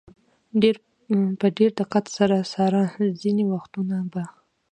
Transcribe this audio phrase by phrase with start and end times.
[1.39, 2.83] په ډېر دقت سره څاره،
[3.21, 4.23] ځینې وختونه به.